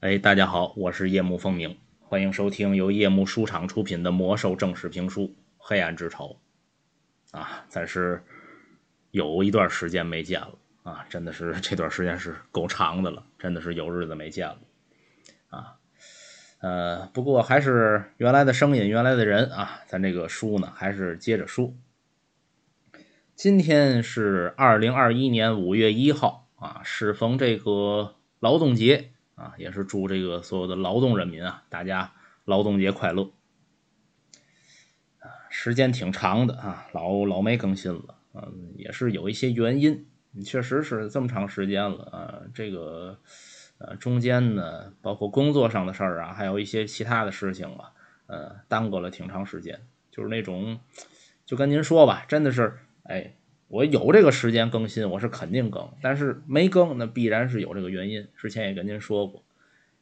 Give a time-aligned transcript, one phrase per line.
[0.00, 5.22] 哎，大家好，我是夜幕风鸣，欢迎收听由夜幕书场出品的魔兽正史评书
[5.56, 6.38] 《黑暗之仇》
[7.36, 8.22] 啊，咱是
[9.10, 14.58] 有一段时间没见了啊，真的是这段时间是够长的了，真的是有日子没见了
[15.48, 15.76] 啊。
[16.60, 21.72] 呃，不过还是原来的声音，原来的人啊，咱这个书呢还是接着说。
[23.34, 29.12] 今天是二零二一年五月一号啊，适逢这个劳动节。
[29.36, 32.12] 啊，也是祝这个所有的劳动人民啊，大家
[32.44, 33.30] 劳动节快乐！
[35.20, 40.06] 啊，时间挺长的啊，老老没更新了，嗯，也是有一些原因，
[40.44, 43.20] 确实是这么长时间了啊，这个
[43.78, 47.92] 呃中间呢，包括工作上的事儿啊，还有一些其他的事情啊，
[48.26, 50.80] 呃，耽搁了挺长时间，就是那种，
[51.44, 53.36] 就跟您说吧，真的是，哎。
[53.68, 58.28] 我有这个时间更新，我是肯定更，但是没更，那必然是有这个原因。
[58.36, 59.42] 之前也跟您说过，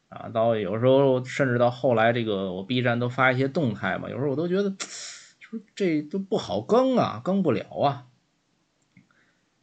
[0.09, 4.75] 啊，到有时候甚至到后来，这个我 B 站都发一些动态嘛，有时候我都觉得，
[5.39, 8.05] 说这都不好更啊，更不了啊。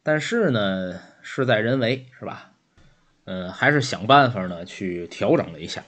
[0.02, 2.50] 但是呢，事在人为，是吧？
[3.24, 5.84] 嗯，还是想办法呢去调整了一下。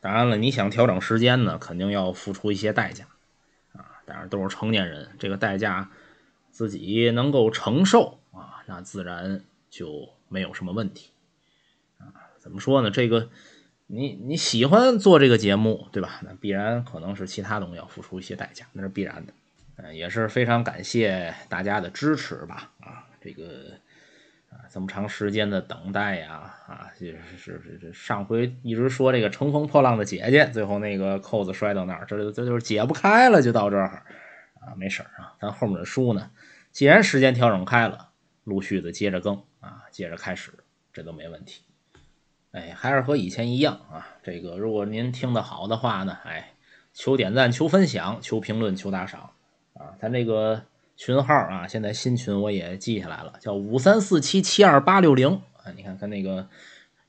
[0.00, 3.06] 当然了，你想调整时间呢，肯定要付出一些代价，
[3.72, 5.90] 啊，当然都是成年人，这个代价。
[6.50, 11.10] 自己能够承受啊，那自然就没有什么问题
[11.98, 12.12] 啊。
[12.38, 12.90] 怎么说呢？
[12.90, 13.28] 这个
[13.86, 16.20] 你你喜欢做这个节目，对吧？
[16.22, 19.32] 那必然可能是其他东西要付出一些代价，那是必然的。
[19.76, 22.70] 嗯，也是非常感谢大家的支持吧。
[22.80, 23.72] 啊，这个
[24.50, 34.02] 啊，这么长时间的等待呀，啊，是是是这上回一直说这个乘风破浪的姐姐，最后那个扣子摔到那儿，这这就是解不开了，就到这儿
[34.60, 36.30] 啊，没事儿啊，咱后面的书呢。
[36.70, 38.10] 既然时间调整开了，
[38.44, 40.52] 陆续的接着更啊，接着开始，
[40.92, 41.62] 这都没问题。
[42.52, 44.06] 哎，还是和以前一样啊。
[44.22, 46.52] 这个如果您听得好的话呢，哎，
[46.92, 49.30] 求点赞、求分享、求评论、求打赏
[49.74, 49.94] 啊。
[50.00, 50.64] 咱这个
[50.96, 55.72] 群号啊，现在新群我也记下来了，叫五三四七七二八六零啊。
[55.76, 56.48] 你看跟那个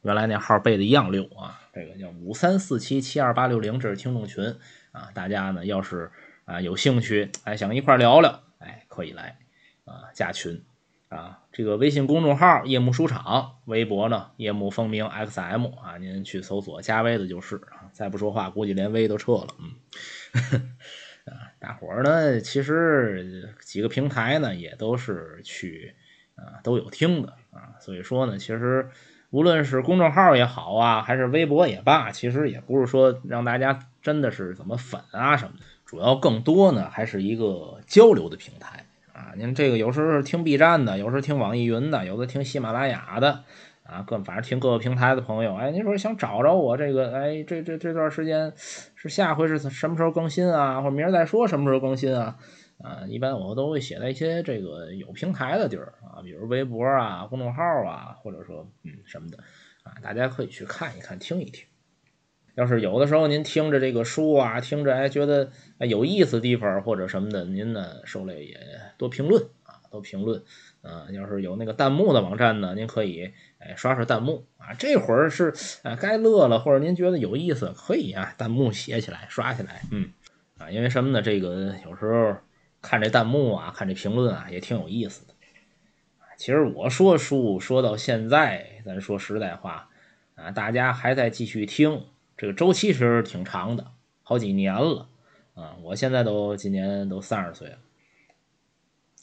[0.02, 1.60] 原来那号背的一样溜啊。
[1.74, 4.56] 这个叫五三四七七二八六零，这是听众群
[4.92, 5.10] 啊。
[5.14, 6.12] 大家呢要是
[6.46, 9.38] 啊有兴趣，哎想一块聊聊，哎可以来。
[9.84, 10.64] 啊，加群
[11.10, 17.90] 啊，这个微信公众号“夜幕书场”，微博呢“夜幕风鸣 XM” 啊，您去搜索加微的就是啊。
[17.92, 19.48] 再不说话，估计连微都撤了。
[19.60, 19.72] 嗯，
[21.26, 25.96] 啊，大伙儿呢，其实几个平台呢也都是去
[26.36, 28.92] 啊都有听的啊，所以说呢，其实
[29.32, 38.86] 无论是公众号也好啊，还是微博也罢，其实也不是说让大家真的是怎么粉啊什么的，主要更多呢还是一个交流的平台。
[39.12, 43.44] 啊，您这个有时候听 B 站的，有时候听网易云的，有的听喜马拉雅的，
[43.84, 48.54] 啊，各反正听各个平台的朋友，哎，您说想找着我这个，哎，这这这段时间
[48.96, 50.80] 是下回是什么时候更新啊？
[50.80, 52.38] 或者明儿再说什么时候更新啊？
[52.82, 59.40] 啊，一般我都会写在一些这个有平台的地儿啊，比如微博啊、公众号啊，或者说嗯什么的，
[59.84, 61.66] 啊，大家可以去看一看，听一听。
[62.56, 68.60] 要是有的时候您听着这个书啊，听着哎觉得哎有意思地方或者什么的，您呢受累也
[68.98, 70.44] 多评论啊，多评论
[70.82, 71.08] 啊。
[71.12, 74.74] 要是有那个弹幕的网站呢，您可以哎刷刷弹幕啊。
[74.74, 75.54] 这会儿是
[75.84, 80.12] 哎该乐了，或者您觉得有意思，可以啊弹幕写起来刷起来，嗯
[80.58, 81.22] 啊，因为什么呢？
[81.22, 82.36] 这个有时候
[82.82, 85.34] 看这弹幕啊，看这评论啊，也挺有意思的。
[86.38, 89.90] 其实我说书说到现在，咱说实在话
[90.36, 92.04] 啊，大家还在继续听。
[92.42, 93.92] 这个周期其实挺长的，
[94.24, 95.08] 好几年了
[95.54, 95.78] 啊！
[95.84, 97.78] 我现在都今年都三十岁了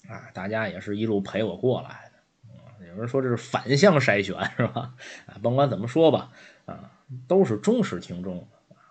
[0.08, 0.30] 啊！
[0.32, 2.12] 大家也是一路陪我过来
[2.78, 4.94] 的，有人说这是反向筛选是吧？
[5.26, 6.30] 啊，甭管怎么说吧，
[6.64, 6.92] 啊，
[7.26, 8.46] 都是忠实听众！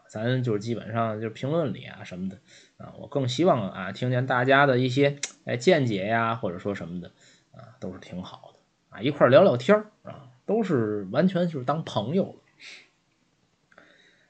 [0.10, 2.38] 咱就是基本上就是评论里啊什么的
[2.76, 7.14] 啊，我更希望啊听见大家的一些哎见解呀，或者说什么的
[7.54, 8.60] 啊，都是挺好的
[8.98, 12.36] 啊，一块聊聊天啊，都是完全就是当朋友了。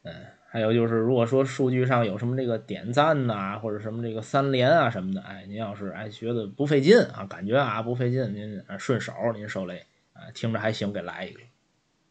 [0.04, 0.14] 嗯，
[0.50, 11.40] 还有就是，如果说数据上有什么这个点赞呐，或者什么这个三连啊什么的，哎，您要是哎觉得不费劲啊，感觉啊不费劲，您顺手您受累啊，听着还行，给来一个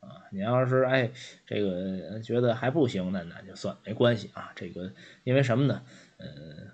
[0.01, 0.25] 啊。
[0.31, 1.11] 您要是哎
[1.47, 4.53] 这个觉得还不行，那那就算没关系啊。
[4.55, 4.93] 这个
[5.25, 5.83] 因为什么呢？
[6.19, 6.27] 嗯，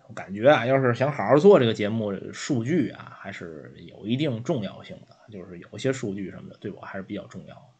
[0.08, 7.71] 我感觉啊，要是想好好做这个节目，数据啊还是有一定重要性的，就是有些数据什么的对我还是比较重要。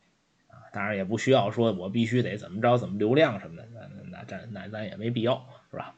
[0.73, 5.95] 当然也不需要说，我必须得怎么着，怎么流量什么的，那那那咱那咱也没必要，是吧？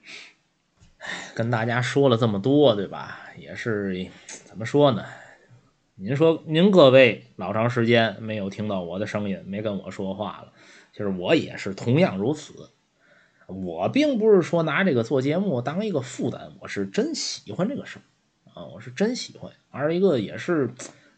[1.34, 3.30] 跟大家说了这么多，对吧？
[3.36, 5.04] 也是怎么说呢？
[5.96, 10.52] 您说您各位老长时间没有听到我的声音，没跟我说话了，
[10.92, 12.70] 其实我也是同样如此。
[13.46, 18.02] 我并不是说拿这个做节目当一个负担，我是真喜欢这个事儿
[18.54, 19.52] 啊，我是真喜欢。
[19.70, 20.70] 二一个也是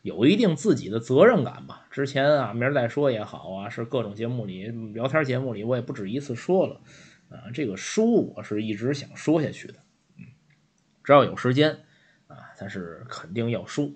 [0.06, 1.84] 有一定自己的责任感吧。
[1.90, 6.80] 之前啊，明儿再说也好啊，是各种节目里、聊天节目里，我也不止一次说了
[7.28, 9.74] 啊，这个书我是一直想说下去的。
[10.16, 10.26] 嗯，
[11.02, 11.80] 只要有时间
[12.28, 13.90] 啊，咱是肯定要说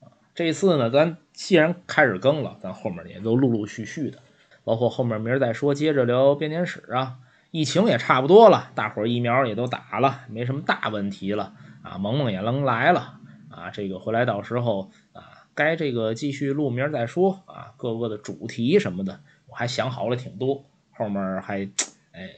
[0.00, 0.10] 啊。
[0.34, 4.18] 这次呢，咱既然开始更了，咱后面也都陆陆续续的，
[4.64, 7.18] 包括后面明儿再说，接着聊编年史啊。
[7.52, 11.98] 疫情也差不多了，大伙儿疫苗也都打了，没什么大问题了啊。
[11.98, 13.20] 萌萌也能来了
[13.50, 17.74] 啊，这个回来到时候啊，该这个继续录明再说啊。
[17.76, 21.68] 各个的主题什么的，我还想好了挺多，后面还
[22.12, 22.30] 哎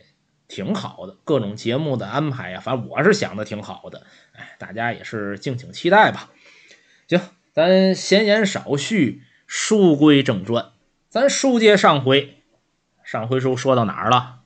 [0.49, 4.07] 挺好的，各种节目的安排呀，反正我是想的挺好的。
[4.33, 6.31] 哎，大家也是敬请期待吧。
[7.09, 7.21] 行，
[7.53, 10.73] 咱闲言少叙，书归正传。
[11.09, 12.43] 咱书接上回，
[13.05, 14.41] 上回书说到哪儿了？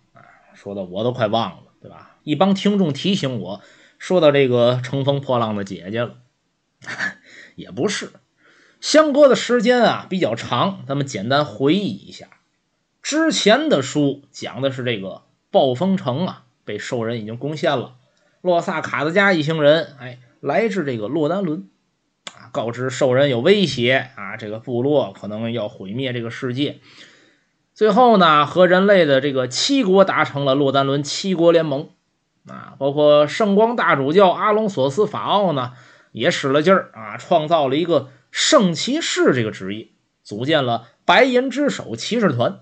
[0.55, 2.17] 说的我都快忘了，对吧？
[2.25, 3.63] 一帮听众提醒我，
[3.99, 6.17] 说到这个乘风破浪的姐姐了，
[7.55, 8.11] 也不是，
[8.81, 12.29] 相隔的时间啊比较长，咱们简单回忆一下，
[13.03, 17.95] 之前的书讲的是这个暴风城啊被兽人已经攻陷了，
[18.41, 21.69] 洛萨卡德加一行人哎来至这个洛丹伦
[22.27, 26.79] 啊，告知兽人有威胁啊，这个部落可能要毁灭这个世界。
[27.75, 31.89] 最后呢，和人类的这个七国达成了洛丹伦七国联盟，
[32.47, 35.73] 啊，包括圣光大主教阿隆索斯法奥呢，
[36.13, 39.89] 也使了劲儿啊，创造了一个圣骑士这个职业，
[40.23, 42.61] 组建了白银之手骑士团。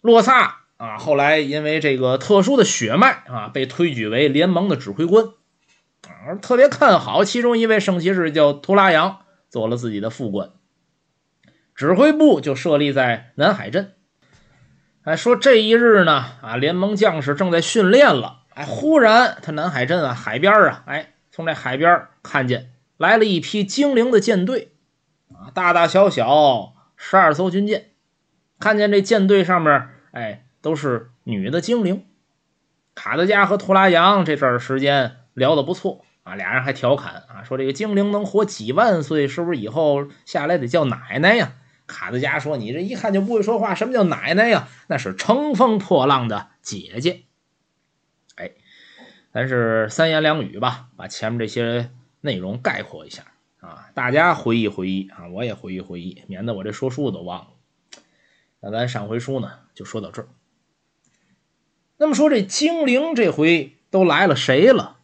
[0.00, 5.26] 洛萨啊，后来因为这个特殊的血脉啊，被推举为联盟的指挥官，
[6.06, 10.50] 啊，特别看好其中一位圣骑士叫图拉扬，做了自己的副官。
[11.74, 13.94] 指挥部就设立在南海镇。
[15.02, 18.42] 哎，说这一日呢，啊，联盟将士正在训练了。
[18.50, 24.72] 哎，忽然他南海镇啊，海边啊，哎，从这海边看见来了一批精灵的舰队，
[25.32, 27.92] 啊，大大小小十二艘军舰。
[28.58, 32.04] 看见这舰队上面，哎，都是女的精灵。
[32.94, 41.54] 卡德加和图拉扬这阵儿时间聊得不错啊，俩人还调侃啊，说这个精灵能活几万岁，是不是以后下来得叫奶奶呀？
[41.86, 44.68] 卡德加说：“你这一看就不会说话，什么叫奶奶呀？
[44.88, 47.22] 那是乘风破浪的姐姐。”
[48.36, 48.50] 哎，
[49.32, 53.24] 咱是三言两语吧，把前面这些内容概括一下
[53.60, 57.48] 啊，大家回忆回忆啊，我也回忆回忆，免得我这说书都忘了。
[58.60, 60.28] 那咱上回书呢，就说到这儿。
[61.96, 64.98] 那么说这精灵这回都来了谁了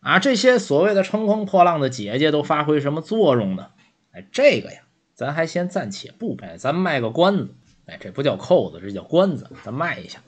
[0.00, 0.18] 啊？
[0.18, 3.70] 这些所谓的乘风破浪的姐姐都发挥什么作用呢？
[4.12, 4.82] 哎，这个呀。
[5.14, 7.54] 咱还先暂且不掰，咱卖个关子。
[7.86, 10.20] 哎，这不叫扣子，这叫关子，咱卖一下。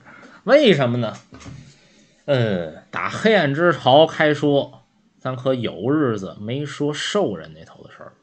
[0.45, 1.17] 为什么呢？
[2.25, 4.84] 嗯，打黑暗之潮开说，
[5.25, 8.13] 咱可有日子没说兽人那头的事儿。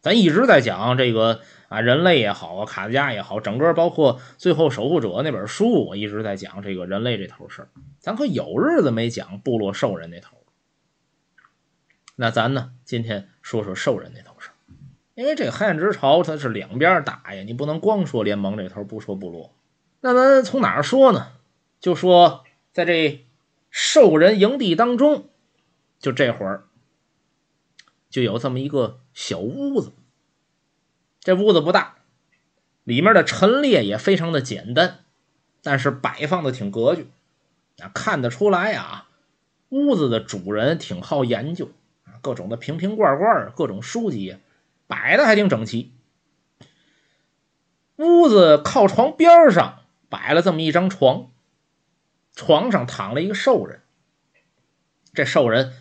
[0.00, 7.68] 咱一直在讲这个啊，人类也好啊，卡德加也好，整个包括最后守护者那本书，我一直在讲这个人类这头事儿。
[7.98, 10.36] 咱可有日子没讲部落兽人那头。
[12.14, 14.54] 那咱呢，今天说说兽人那头事儿。
[15.16, 19.56] 因为这黑暗之潮它是两边打呀，你不能光说联盟这头，不说部落。
[20.02, 21.32] 那咱从哪儿说呢？
[21.80, 23.26] 就说在这
[23.70, 25.30] 兽人营地当中，
[25.98, 26.64] 就这会儿
[28.08, 29.92] 就有这么一个小屋子。
[31.20, 31.96] 这屋子不大，
[32.84, 35.04] 里面的陈列也非常的简单，
[35.62, 37.08] 但是摆放的挺格局
[37.78, 39.08] 啊，看得出来啊，
[39.68, 41.70] 屋子的主人挺好研究
[42.04, 44.38] 啊，各种的瓶瓶罐罐，各种书籍。
[44.86, 45.92] 摆的还挺整齐。
[47.96, 51.30] 屋子靠床边上摆了这么一张床，
[52.34, 53.82] 床上躺了一个兽人。
[55.12, 55.74] 这兽人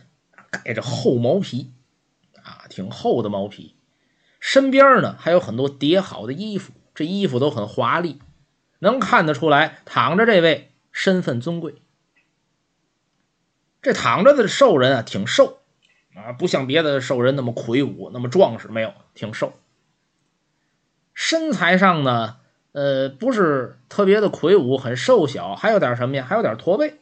[0.49, 1.73] 盖着厚毛皮，
[2.43, 3.75] 啊，挺厚的毛皮。
[4.39, 8.19] 身边呢还有很多叠好的衣服，这衣服都很华丽，
[8.79, 11.81] 能看得出来躺着这位身份尊贵。
[13.81, 15.59] 这躺着的兽人啊，挺瘦。
[16.15, 19.53] 啊，不像别的兽人那么魁梧，那么壮实，没有，挺瘦。
[21.13, 22.37] 身材上呢，
[22.71, 26.25] 呃，不是特别的魁梧，很瘦小，还有点什么呀？
[26.27, 26.99] 还有点驼背。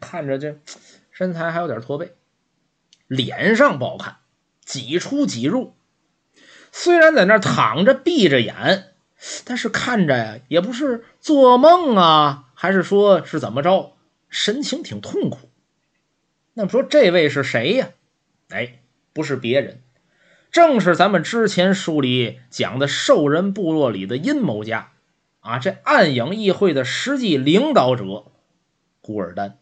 [0.00, 0.58] 看着这
[1.10, 2.16] 身材还有点驼背，
[3.06, 4.16] 脸上不好看，
[4.64, 5.74] 几出几入。
[6.72, 8.94] 虽然在那躺着闭着眼，
[9.44, 13.96] 但是看着呀，也不是做梦啊，还是说是怎么着，
[14.28, 15.50] 神情挺痛苦。
[16.54, 17.90] 那么说这位是谁呀？
[18.50, 18.80] 哎，
[19.12, 19.82] 不是别人，
[20.50, 24.92] 正是咱们之前书里讲的兽人部落里的阴谋家
[25.40, 28.26] 啊，这暗影议会的实际领导者
[29.00, 29.58] 古尔丹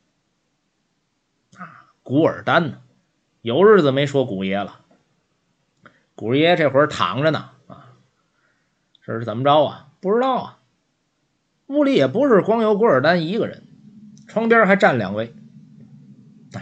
[1.56, 2.82] 啊，古尔丹呢，
[3.44, 4.80] 有日子没说古爷了。
[6.14, 7.92] 古爷这会儿躺着呢啊，
[9.04, 9.88] 这是怎么着啊？
[10.00, 10.58] 不知道啊。
[11.66, 13.64] 屋里也不是光有古尔丹一个人，
[14.28, 15.34] 床边还站两位。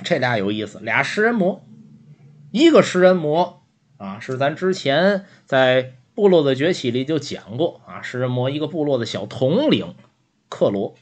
[0.03, 1.65] 这俩有意思，俩食人魔，
[2.51, 3.63] 一个食人魔
[3.97, 9.95] 啊，是咱之前在部落的崛起里就讲过啊，食人魔一个部落的小统领
[10.49, 10.97] 克罗，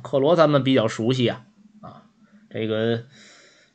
[0.00, 1.44] 克罗咱们比较熟悉啊
[1.82, 2.06] 啊，
[2.48, 3.04] 这个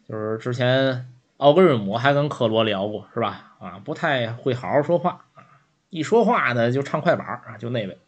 [0.08, 3.56] 就是之前奥格瑞姆还跟克罗聊过是吧？
[3.60, 5.44] 啊，不太会好好说话啊，
[5.90, 8.00] 一说话呢就唱快板啊，就那位。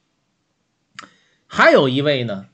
[1.47, 2.45] 还有一位呢，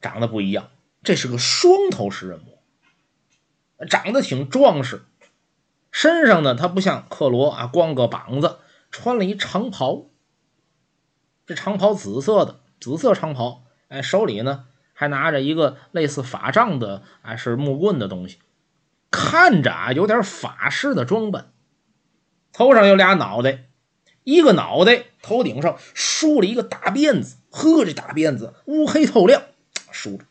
[0.00, 0.70] 长得不一样，
[1.02, 2.58] 这是个双头食人魔，
[3.86, 5.02] 长得挺壮实，
[5.90, 8.58] 身上呢他不像克罗啊，光个膀子，
[8.90, 10.06] 穿了一长袍，
[11.46, 18.40] 这长袍紫色的，紫色长袍，哎，手里呢还拿着一个类似法杖的，哎，是木棍的东西，
[19.12, 21.52] 看着啊有点法师的装扮，
[22.52, 23.66] 头上有俩脑袋。
[24.24, 29.42] 一个脑袋头顶上梳了一个大辫子，呵，这大辫子乌黑透亮，
[29.90, 30.24] 梳着，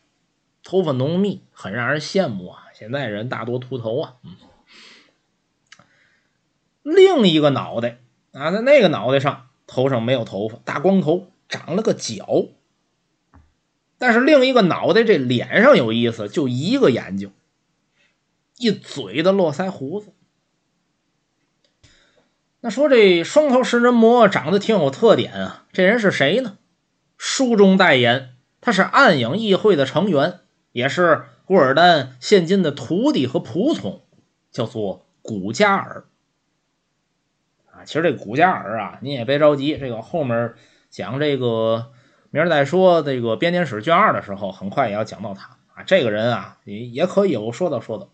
[0.64, 2.64] 头发浓密，很让人羡慕啊。
[2.74, 4.14] 现在人大多秃头啊。
[6.82, 7.98] 另一个脑袋
[8.32, 12.46] 啊，在那个脑袋上，头上没有头发，大光头，长了个角。
[13.98, 17.30] 但是另一个脑袋这脸上有意思，就一个眼睛，
[18.62, 20.12] 一嘴的络腮胡子。
[22.60, 26.58] 那说这双头食人魔长得挺有特点啊，这人是谁呢？
[27.18, 30.38] 书中代言，他是暗影议会的成员，
[30.70, 34.00] 也是古尔丹现今的徒弟和仆从，
[34.52, 36.04] 叫做古加尔。
[37.66, 40.54] 啊，其实这古加尔啊，你也别着急，这个后面
[40.88, 41.90] 讲这个
[42.30, 45.82] 明儿再说这个编年史卷二的时候，很快也要讲到他啊。
[45.82, 48.08] 这个人啊，也也可以有说道说道。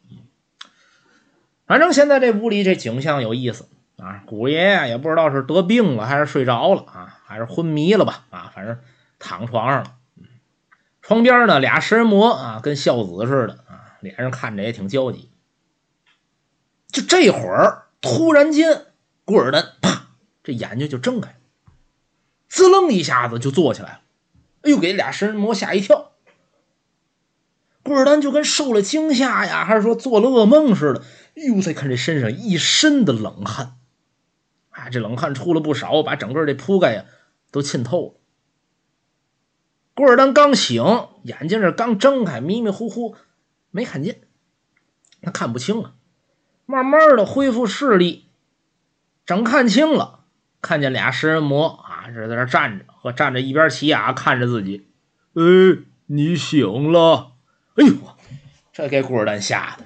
[1.68, 3.68] 反正现在这屋里这景象有意思。
[3.98, 8.26] 啊，古爷呀，也不知道是得病了还是睡着了啊，还是昏迷了吧？
[8.30, 8.78] 啊，反正
[9.18, 9.94] 躺床上了。
[11.02, 15.28] 床边呢，俩食人魔啊，跟孝子似的啊，脸上看着也挺焦急。
[16.92, 18.86] 就这会儿，突然间，
[19.24, 20.10] 古尔丹啪，
[20.44, 21.34] 这眼睛就睁开，
[22.48, 24.00] 滋楞一下子就坐起来了。
[24.62, 26.12] 哎呦，给俩食人魔吓一跳。
[27.82, 31.02] 古尔丹就跟受了惊吓呀，还是说做了噩梦似的。
[31.38, 33.76] 哎呦，再看这身上一身的冷汗。
[34.70, 37.04] 啊，这冷汗出了不少，把整个这铺盖呀
[37.52, 38.14] 都浸透了。
[39.94, 40.82] 古尔丹刚醒，
[41.22, 43.16] 眼睛这刚睁开，迷迷糊糊，
[43.70, 44.20] 没看见，
[45.22, 45.94] 他看不清啊。
[46.66, 48.26] 慢慢的恢复视力，
[49.24, 50.24] 整看清了，
[50.60, 54.88] 看见俩食人魔啊，这在这站着，和站着一边齐啊，看着自己。
[55.34, 55.42] 哎，
[56.06, 57.32] 你醒了！
[57.76, 57.94] 哎呦，
[58.72, 59.84] 这给古尔丹吓的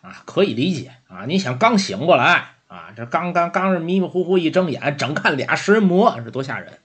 [0.00, 1.24] 啊，可以理解啊。
[1.26, 2.56] 你想刚醒过来。
[2.70, 6.78] 啊，这刚刚刚是迷迷糊糊一睁眼，整看俩食人魔，这多吓人！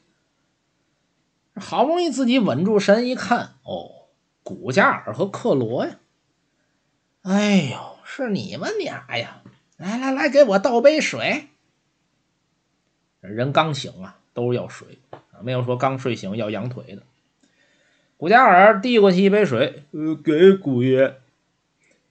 [1.56, 4.08] 好不容易自己稳住神，一看，哦，
[4.42, 5.98] 古加尔和克罗呀！
[7.22, 9.44] 哎呦，是你们俩呀！
[9.78, 11.50] 来来来，给我倒杯水。
[13.22, 17.04] 人刚醒啊，都是要水啊，没有说刚睡醒要羊腿的。
[18.18, 21.20] 古加尔递过去一杯水，呃，给古爷。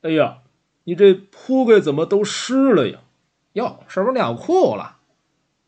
[0.03, 0.39] 哎呀，
[0.85, 3.01] 你这铺盖怎么都湿了呀？
[3.55, 4.99] 哟，是不是尿裤了？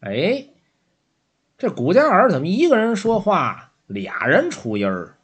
[0.01, 0.47] 哎，
[1.59, 5.17] 这古加尔怎么一个人说话，俩人出音儿？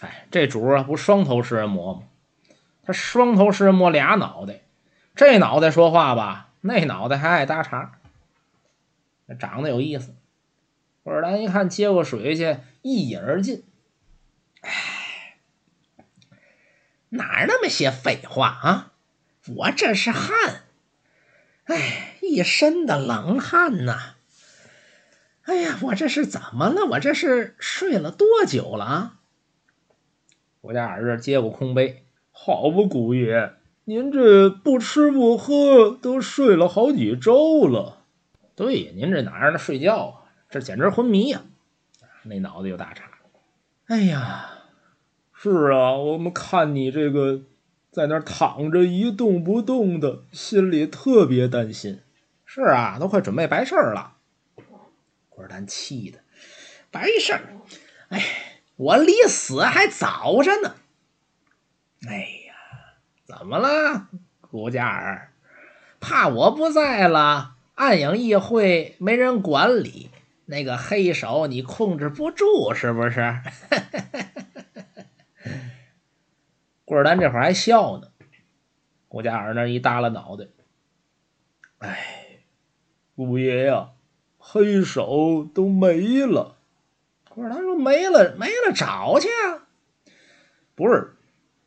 [0.00, 2.02] 哎，这主啊，不双头食人魔吗？
[2.82, 4.62] 他双头食人魔俩脑袋，
[5.14, 7.92] 这脑袋说话吧，那脑袋还爱搭茬，
[9.38, 10.14] 长得有意思。
[11.02, 13.62] 古尔丹一看，接过水去，一饮而尽。
[14.60, 14.70] 哎，
[17.10, 18.92] 哪那么些废话啊？
[19.56, 20.62] 我这是汗。
[21.64, 24.14] 哎，一身的冷汗呐！
[25.42, 26.84] 哎呀，我这是怎么了？
[26.92, 29.16] 我这是睡了多久了啊？
[30.62, 38.04] 我家儿子接过空杯，好不，古爷，您这不吃不喝都睡了好几周了。
[38.54, 40.14] 对呀，您这哪让他睡觉啊？
[40.50, 41.42] 这简直昏迷呀！
[42.24, 43.04] 那脑子有大茬。
[43.86, 44.50] 哎呀，
[45.42, 47.42] 是啊，我们看你这个。
[47.90, 52.00] 在那儿躺着一动不动的，心里特别担心。
[52.44, 54.12] 是啊，都快准备白事儿了。
[55.28, 56.20] 郭丹气的，
[56.92, 57.40] 白事儿？
[58.10, 58.22] 哎，
[58.76, 60.76] 我离死还早着呢。
[62.06, 62.16] 哎
[62.46, 62.54] 呀，
[63.26, 64.06] 怎么了，
[64.40, 65.32] 古加尔？
[65.98, 70.10] 怕我不在了，暗影议会没人管理，
[70.46, 73.40] 那个黑手你控制不住，是不是？
[76.90, 78.08] 郭尔丹这会儿还笑呢，
[79.06, 80.48] 顾家尔那一耷拉脑袋，
[81.78, 82.40] 哎，
[83.14, 83.90] 五爷呀，
[84.38, 86.56] 黑手都没了。
[87.28, 89.68] 郭尔丹说：“没了，没了，找去啊！
[90.74, 91.14] 不是，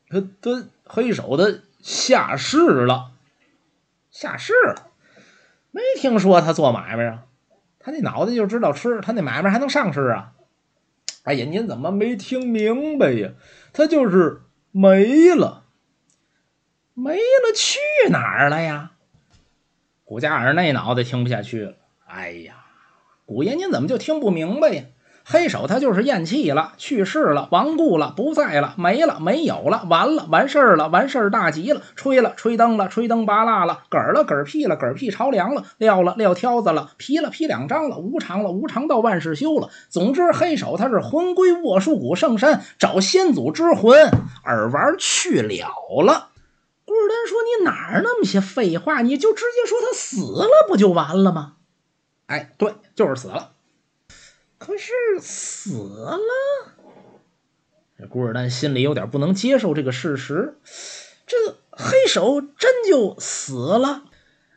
[0.10, 3.14] 他他黑手他下市了，
[4.12, 4.92] 下市了，
[5.72, 7.24] 没听说他做买卖啊？
[7.80, 10.34] 他那脑袋就知道吃，他那买卖还能上市啊？
[11.24, 13.32] 哎呀，您怎么没听明白呀？
[13.72, 14.42] 他就是。”
[14.76, 15.66] 没了，
[16.96, 17.78] 没了，去
[18.10, 18.94] 哪儿了呀？
[20.04, 21.76] 古家尔那脑袋听不下去了。
[22.08, 22.66] 哎呀，
[23.28, 24.84] 古爷您怎么就听不明白呀？
[25.26, 39.70] 黑手他就是咽气了，去世了，亡故了，不在了，没了，没有了，完了，完事儿了，完事儿大吉了，吹了，吹灯了，吹灯拔蜡了，嗝了，嗝屁了，嗝屁朝凉了，撂了，撂挑子了，劈了，劈两张了，无常了，无常到万事休了。
[39.90, 44.12] 总之，黑手他是魂归卧树谷圣山，找先祖之魂，
[44.44, 45.68] 耳玩去了
[46.04, 46.28] 了。
[46.86, 49.02] 孤儿丹说：“你哪儿那么些废话？
[49.02, 51.54] 你就直接说他死了不就完了吗？”
[52.28, 53.53] 哎，对，就是死了。
[54.66, 56.18] 可是死了，
[58.00, 60.58] 这古尔丹心里有点不能接受这个事实。
[61.28, 64.06] 这黑手真就死了？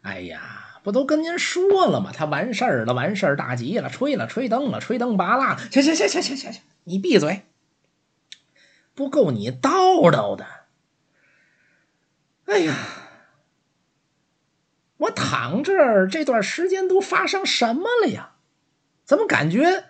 [0.03, 2.13] 哎呀，不都跟您说了吗？
[2.15, 5.57] 他完事儿了，完事儿大吉了，吹了吹灯了，吹灯拔蜡。
[5.73, 7.43] 行行行行行行行，你闭嘴，
[8.95, 10.47] 不够你叨叨的。
[12.45, 12.77] 哎呀，
[14.99, 18.35] 我躺这儿这段时间都发生什么了呀？
[19.05, 19.85] 怎么感觉？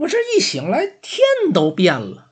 [0.00, 2.30] 我这一醒来，天都变了。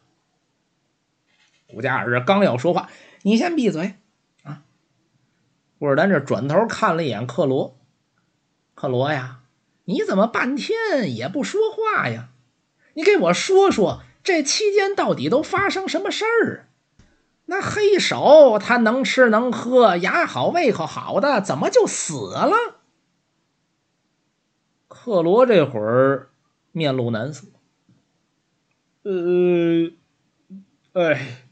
[1.66, 2.88] 古加尔刚要说话，
[3.22, 3.96] 你先闭嘴
[4.42, 4.62] 啊！
[5.78, 7.78] 古尔丹这转头看了一眼克罗，
[8.74, 9.40] 克罗呀，
[9.84, 12.30] 你怎么半天也不说话呀？
[12.94, 16.70] 你给我说说，这期间到底都发生什么事儿？
[17.44, 22.80] 那黑手他能吃能喝，牙好胃口好的，怎么就死了？
[24.88, 26.30] 克罗这会儿
[26.72, 27.46] 面露难色。
[29.08, 29.90] 呃，
[30.92, 31.44] 哎，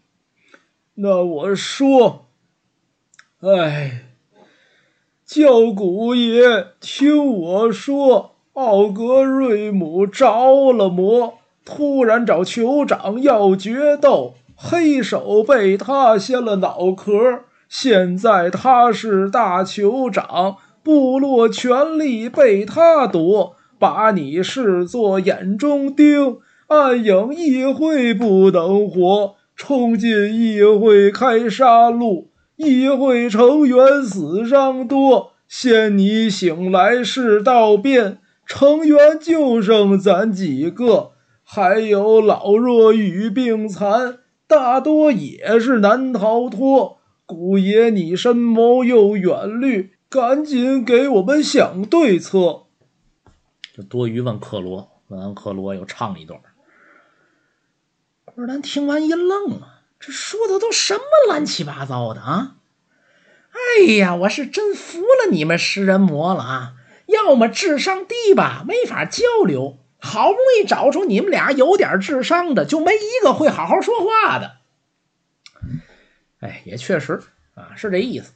[0.96, 2.26] 那我说，
[3.40, 4.02] 哎，
[5.24, 17.14] 教古爷，听我说，奥格瑞姆着了魔，突然找酋长要决斗，黑手被他掀了脑壳，
[17.70, 26.40] 现在他是大酋长，部落权力被他夺，把你视作眼中钉。
[26.68, 32.26] 暗影议会不能活，冲进议会开杀戮，
[32.56, 35.32] 议会成员死伤多。
[35.46, 41.12] 现你醒来世道变，成员就剩咱几个，
[41.44, 46.98] 还有老弱与病残，大多也是难逃脱。
[47.24, 52.62] 古爷，你深谋又远虑，赶紧给我们想对策。
[53.72, 56.40] 就多余问克罗，问完克罗又唱一段。
[58.38, 62.56] 二丹听完一愣啊，这说的都什么乱七八糟的啊！
[63.50, 66.74] 哎呀，我是真服了你们食人魔了啊！
[67.06, 74.56] 要么智商低吧，没法交流；好不容易找出你们俩有点智商的，就没一个会好好说话的。
[76.40, 77.22] 哎，也确实
[77.54, 78.34] 啊，是这意思。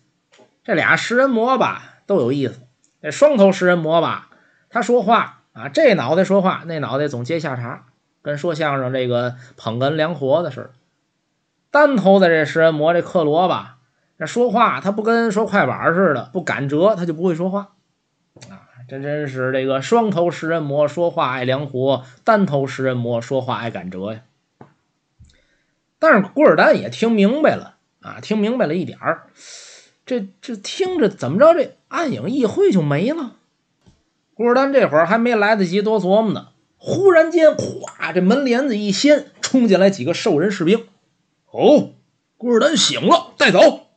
[0.65, 2.59] 这俩食人魔吧，都有意思。
[3.03, 4.31] 这双头食人魔吧，
[4.71, 7.89] 他说话啊，这脑袋说话，那脑袋总接下茬。
[8.23, 10.71] 跟说相声这个捧哏梁活的似的，
[11.71, 13.79] 单头的这食人魔这克罗吧，
[14.19, 17.73] 这说话他不跟说快板似的，不赶折他就不会说话
[18.49, 18.69] 啊！
[18.89, 24.23] 真真是这个双头食人魔说话爱梁活，单头食人魔说话爱赶折呀。
[25.99, 29.29] 但是古尔丹也听明白了啊，听明白了一点儿，
[30.05, 33.37] 这这听着怎么着，这暗影一挥就没了。
[34.35, 36.49] 古尔丹这会儿还没来得及多琢磨呢。
[36.83, 38.15] 忽然间，咵！
[38.15, 40.87] 这门帘子一掀，冲进来几个兽人士兵。
[41.51, 41.93] 哦，
[42.39, 43.89] 古尔丹醒了，带走。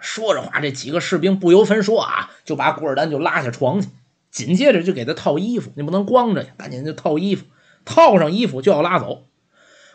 [0.00, 3.88] 说着话，这几个士兵不由分说啊，就把古尔丹就拉下床去，
[4.32, 5.70] 紧接着就给他套衣服。
[5.76, 7.46] 你不能光着呀，赶紧就套衣服。
[7.84, 9.28] 套上衣服就要拉走。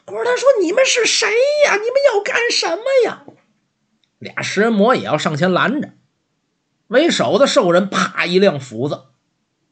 [0.05, 1.27] 古尔丹说：“你们是谁
[1.65, 1.73] 呀？
[1.73, 3.25] 你们要干什么呀？”
[4.17, 5.89] 俩食人魔也要上前拦着。
[6.87, 9.03] 为首的兽人啪一亮斧子，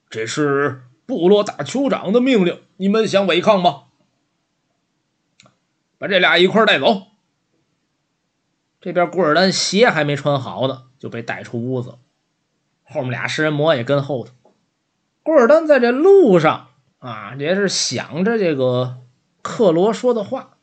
[0.09, 0.81] 这是。
[1.09, 3.85] 部落大酋长的命令，你们想违抗吗？
[5.97, 7.07] 把这俩一块带走。
[8.79, 11.97] 这边古尔丹鞋还没穿好呢，就被带出屋子。
[12.83, 14.31] 后面俩食人魔也跟后头。
[15.23, 16.69] 古尔丹在这路上
[16.99, 19.01] 啊，也是想着这个
[19.41, 20.57] 克罗说的话，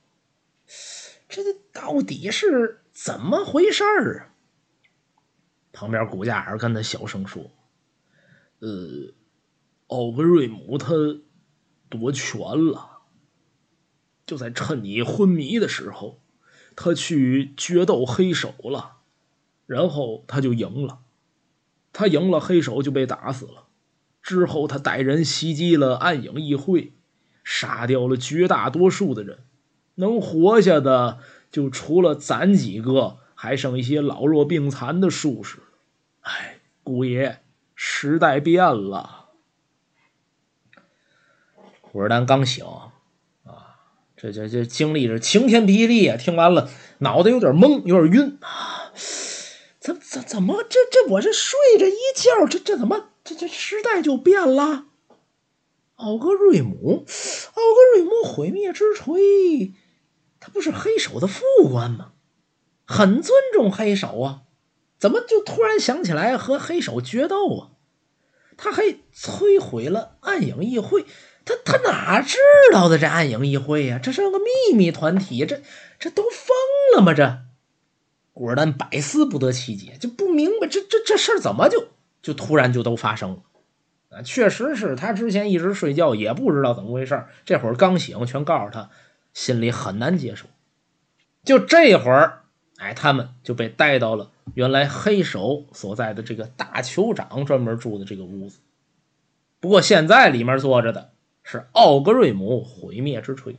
[1.29, 4.31] 这到底是怎么回事儿啊？
[5.73, 7.43] 旁边古加尔跟他小声说
[8.61, 9.13] ：“呃，
[9.89, 10.95] 奥格瑞姆他
[11.89, 12.99] 夺权了，
[14.27, 16.21] 就在趁你昏迷的时候，
[16.75, 18.97] 他去决斗黑手了，
[19.67, 20.99] 然后他就赢了。
[21.93, 23.69] 他赢了，黑手就被打死了。
[24.23, 26.93] 之后他带人袭击了暗影议会，
[27.45, 29.45] 杀掉了绝大多数的人，
[29.95, 31.21] 能活下的
[31.51, 35.59] 就除了咱几个，还剩一些老弱病残的术士。”
[36.23, 37.45] 哎，姑爷，
[37.77, 39.16] 时代变了。
[41.97, 42.93] 古尔丹刚醒啊，
[44.19, 46.19] 这这这经历着晴天霹雳啊！
[46.19, 48.93] 听完了，脑袋有点懵，有点晕啊！
[49.81, 54.85] 怎怎怎么这这我这睡着一觉，这这怎么这这时代就变了？
[55.95, 59.73] 奥格瑞姆，奥格瑞姆毁灭之锤，
[60.39, 62.13] 他不是黑手的副官吗？
[62.85, 64.43] 很尊重黑手啊。
[64.99, 67.71] 怎么就突然想起来和黑手决斗啊？
[68.59, 68.83] 他还
[69.15, 71.07] 摧毁了暗影议会，
[71.47, 72.37] 他他哪知
[72.73, 73.99] 道的这暗影议会呀？
[74.03, 75.63] 这是个秘密团体，这
[75.99, 76.55] 这都疯
[76.95, 77.15] 了吗？
[77.15, 77.39] 这
[78.35, 81.89] 古尔丹百思不得其解，就不明白这这这事儿怎么就
[82.21, 83.39] 就突然就都发生了
[84.11, 84.21] 啊？
[84.21, 88.91] 确实是他之前一直睡觉也不知道怎么回事这会儿刚醒，全告诉他，
[89.33, 90.47] 心里很难接受。
[91.43, 92.43] 就这会儿。
[92.79, 98.59] 哎，他们就被带到了原来黑手所在的这个大酋长专门住的这个屋子。
[99.61, 101.13] 不过现在里面坐着的
[101.49, 103.57] 是奥格瑞姆毁灭之锤。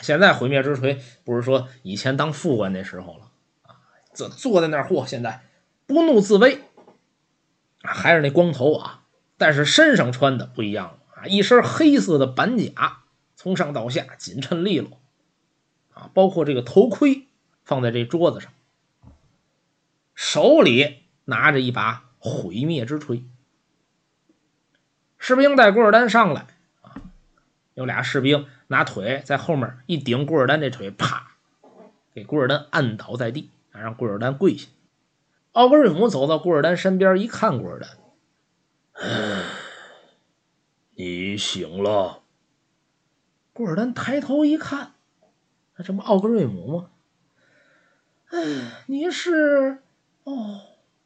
[0.00, 3.74] 现在毁灭之锤不是说以前当副官那时候了啊，
[4.14, 5.42] 坐坐在那儿，嚯，现在
[5.86, 6.60] 不怒自威，
[7.82, 9.02] 还是那光头啊，
[9.36, 13.02] 但是身上穿的不一样了啊，一身黑色的板甲，
[13.34, 15.00] 从上到下紧衬利落。
[15.92, 17.26] 啊，包括这个头盔
[17.64, 18.52] 放在这桌子上，
[20.14, 23.24] 手里拿着一把毁灭之锤。
[25.22, 26.46] 士兵带古尔丹上来
[26.80, 26.94] 啊，
[27.74, 31.32] 有俩士兵拿腿在后面一顶古尔丹这腿，啪，
[32.14, 34.68] 给古尔丹按倒在地，让古尔丹跪下。
[35.52, 37.90] 奥格瑞姆走到古尔丹身边一看，古尔丹，
[40.94, 42.22] 你醒了。
[43.52, 44.94] 古尔丹抬头一看。
[45.84, 46.90] 这不奥格瑞姆吗？
[48.30, 48.38] 哎，
[48.86, 49.82] 你是
[50.24, 50.62] 哦，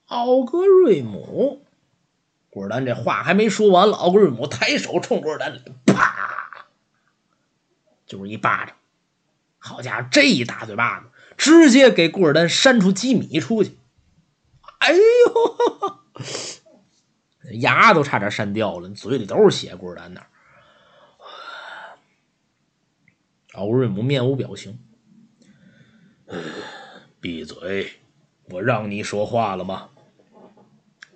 [0.07, 1.64] 奥格瑞姆。
[2.55, 6.69] 古尔丹这话还没说完了，奥格瑞姆抬手冲古尔丹啪，
[8.07, 8.77] 就是一巴掌。
[9.59, 13.77] 好家伙，这一大嘴巴子，直接给古尔丹扇出几米出去。
[14.79, 15.99] 哎呦，
[17.59, 19.75] 牙都差点扇掉了，嘴里都是血。
[19.75, 20.29] 古尔丹那儿。
[23.55, 24.79] 奥瑞姆面无表情，
[27.21, 27.95] 闭嘴！
[28.45, 29.89] 我让你说话了吗？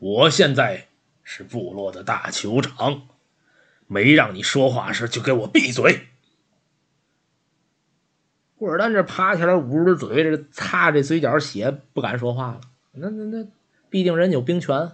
[0.00, 0.87] 我现在
[1.30, 3.02] 是部落的大酋长，
[3.86, 6.08] 没让你说话时就给我闭嘴！
[8.56, 12.60] 古尔丹这爬起来，捂着嘴，这擦这嘴角血，不敢说话了。
[12.92, 13.46] 那那那，
[13.90, 14.92] 毕竟人有兵权。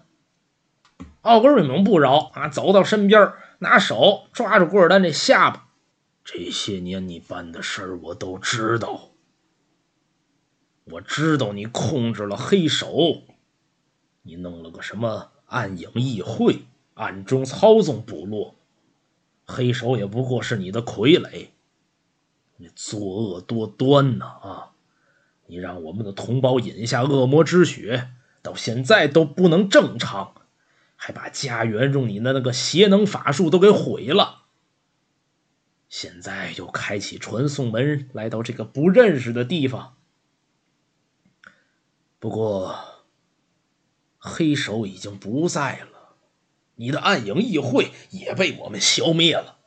[1.20, 5.68] 奥格瑞姆不饶啊，走到身边，拿手抓住古尔丹这下巴。
[6.25, 9.12] 这些年你办的事儿我都知道，
[10.87, 13.23] 我知道你控制了黑手，
[14.23, 16.62] 你弄了个什么暗影议会，
[16.95, 18.57] 暗中操纵部落，
[19.45, 21.51] 黑手也不过是你的傀儡。
[22.57, 24.71] 你作恶多端呐啊！
[25.47, 28.11] 你让我们的同胞饮下恶魔之血，
[28.43, 30.35] 到现在都不能正常，
[30.97, 34.47] 还把家园用你的那个邪能法术都给毁了。
[35.88, 39.95] 现在又开启传送门，来到这个不认识的地方。
[42.19, 42.77] 不过，
[44.26, 46.14] 黑手已经不在了，
[46.76, 49.58] 你的暗影议会也被我们消灭了。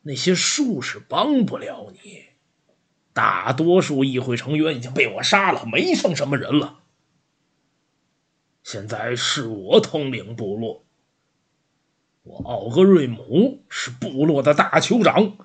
[0.00, 2.24] 那些术士帮不了你，
[3.12, 6.78] 大多数议会成员已经被我杀了，没剩什么人了。
[8.62, 10.86] 现在是我统领部落。
[12.22, 15.36] 我奥格瑞姆是部落的大酋长，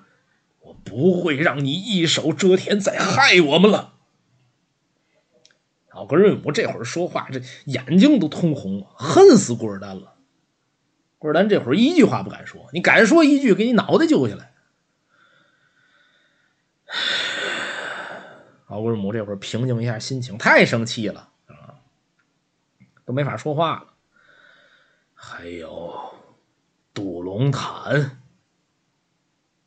[0.60, 3.95] 我不会让你一手遮天再害我们了。
[5.96, 10.14] 奥格瑞姆这会儿说话，这眼睛都通红，恨死古尔丹了。
[11.18, 14.52] 古尔丹这会儿一句话不敢说，你敢说一句，给你脑袋揪下来。
[18.66, 21.80] 奥格瑞姆这会儿平静一下心情，太生气了啊！
[23.06, 23.86] 都没法说话了。
[25.14, 26.12] 还有
[26.92, 28.20] 杜龙坦，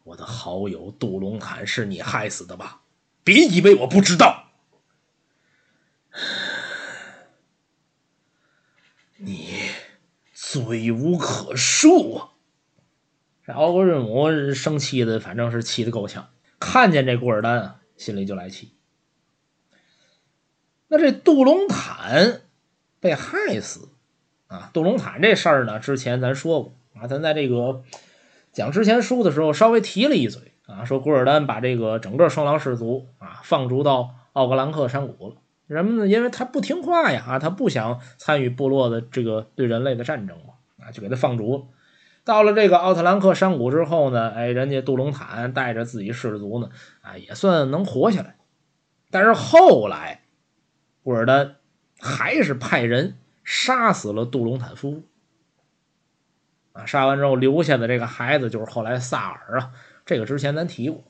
[0.03, 2.81] 我的好友杜龙坦是你害死的吧？
[3.23, 4.48] 别以为我不知道，
[10.51, 12.29] 罪无可恕啊！
[13.45, 16.29] 这奥格瑞姆生气的，反正是气得够呛。
[16.59, 18.73] 看见这古尔丹啊，心里就来气。
[20.87, 22.41] 那这杜隆坦
[22.99, 23.89] 被害死
[24.47, 24.71] 啊？
[24.73, 27.83] 杜隆坦这事儿呢，之前咱说过啊，咱在这个
[28.51, 35.35] 讲之前书的时候稍微提了一嘴啊，说古尔丹把这个整个双狼氏族啊放逐到奥格兰克山谷了。
[35.75, 36.07] 什么呢？
[36.07, 41.63] 因为他不听话呀，啊，他不想参与部落的这个对人类的战争嘛，啊，就给他放逐了。
[42.25, 46.69] 到了这个奥特兰克山谷之后呢，哎，人家杜隆坦带着自己氏族呢，
[47.01, 48.35] 啊，也算能活下来。
[49.11, 50.21] 但是后来，
[51.03, 51.55] 古尔丹
[51.99, 55.03] 还是派人杀死了杜隆坦夫妇。
[56.73, 59.71] 啊，杀完之后留下的这个孩子就是后来萨尔啊，
[60.05, 61.03] 这个之前咱提过。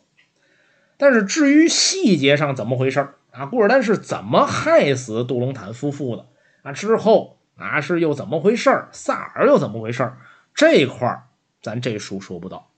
[0.99, 2.99] 但是至于细节上怎么回事
[3.31, 3.45] 啊？
[3.45, 6.27] 古尔丹是怎么害死杜隆坦夫妇的？
[6.61, 10.11] 啊，之后啊是又怎么回事萨尔又怎么回事
[10.53, 11.23] 这块儿
[11.61, 12.69] 咱这书说不到。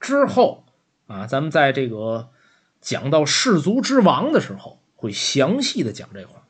[0.00, 0.64] 之后
[1.06, 2.30] 啊，咱们在这个
[2.80, 6.42] 讲到氏族之王的时候，会详细的讲这块儿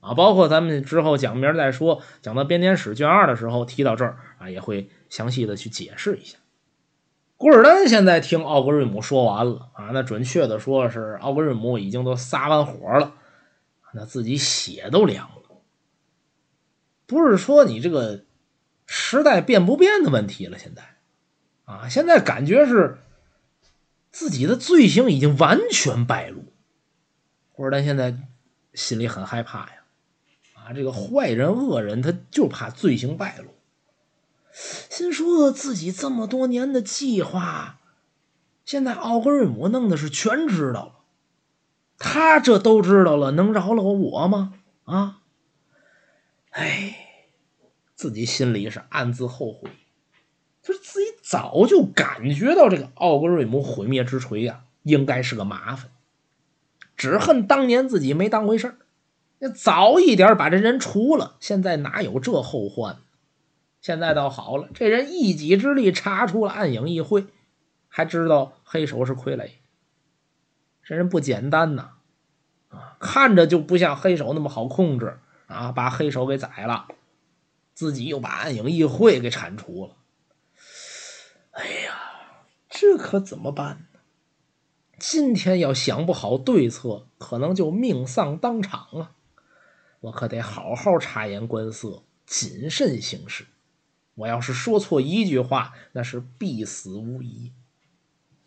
[0.00, 6.38] 啊，包括咱们之后讲明儿再说，讲到编年史卷二的时候提到这儿啊，也会详细的去解释一下。
[7.38, 13.14] 古尔丹现在听奥格瑞姆说完了啊，那准确的说是奥格瑞姆已经都撒完火了，
[13.92, 15.62] 那自己血都凉了。
[17.06, 18.24] 不是说你这个
[18.86, 20.82] 时代变不变的问题了，现在
[21.64, 22.98] 啊，现在感觉是
[24.10, 26.44] 自己的罪行已经完全败露。
[27.52, 28.16] 古尔丹现在
[28.74, 29.84] 心里很害怕呀，
[30.54, 33.54] 啊，这个坏人恶人他就怕罪行败露。
[34.90, 37.78] 心说自己这么多年的计划，
[38.64, 40.92] 现在奥格瑞姆弄的是全知道了。
[41.98, 44.54] 他这都知道了，能饶了我吗？
[44.84, 45.20] 啊！
[46.50, 46.96] 哎，
[47.94, 49.70] 自己心里是暗自后悔，
[50.62, 55.90] 就是自己早就感觉到这个奥格瑞姆毁灭之锤呀，应该是个麻烦，
[56.96, 58.78] 只恨当年自己没当回事儿，
[59.38, 62.98] 那早一点把这人除了，现在哪有这后患？
[63.80, 67.26] 现在倒好了，这人一己之力查出了暗影议会，
[67.88, 69.50] 还知道黑手是傀儡，
[70.82, 71.92] 这人不简单呐！
[72.68, 75.72] 啊，看着就不像黑手那么好控制啊！
[75.72, 76.88] 把黑手给宰了，
[77.72, 79.96] 自己又把暗影议会给铲除了。
[81.52, 81.94] 哎呀，
[82.68, 84.00] 这可怎么办呢？
[84.98, 89.12] 今天要想不好对策，可能就命丧当场啊！
[90.00, 93.46] 我可得好好察言观色，谨慎行事。
[94.18, 97.52] 我要是说错一句话，那是必死无疑。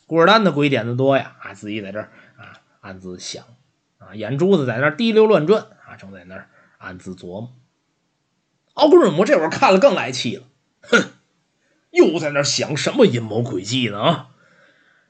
[0.06, 3.46] 古尔丹的鬼点子多呀，啊，自己在这儿啊暗自想，
[3.98, 7.56] 啊，眼珠子在那儿滴溜乱转，啊，正在那儿暗自琢磨。
[8.74, 10.44] 奥格瑞姆这会儿看了更来气了，
[10.82, 11.12] 哼，
[11.92, 14.02] 又在那儿想什么阴谋诡计呢？
[14.02, 14.30] 啊，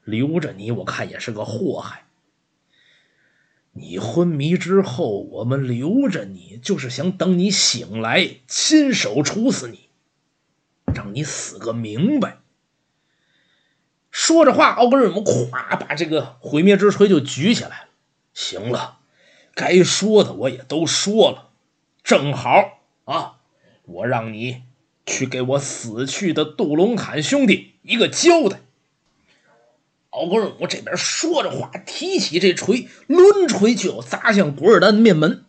[0.04, 2.04] 留着你，我看也是个祸害。
[3.72, 9.88] 你昏迷之后，我们留着你，就是想等你醒来，亲手处死你。
[11.12, 12.38] 你死个明白！
[14.10, 17.88] 说着话，奥格瑞姆咵把这个毁灭之锤就举起来了。
[18.34, 18.98] 行了，
[19.54, 21.50] 该说的我也都说了，
[22.02, 23.36] 正好啊，
[23.84, 24.64] 我让你
[25.06, 28.60] 去给我死去的杜隆坦兄弟一个交代。
[30.10, 35.41] 奥格瑞姆这边说着话，提起这锤，抡锤就要砸向古尔丹的面门。